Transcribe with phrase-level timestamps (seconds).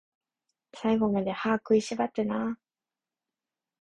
[0.73, 2.55] 最後まで、歯食いしばってなー